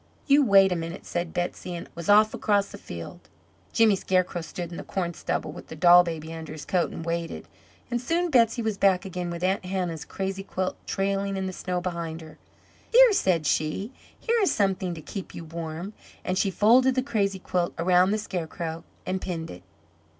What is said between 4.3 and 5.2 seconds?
stood in the corn